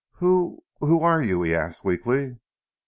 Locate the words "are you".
1.03-1.43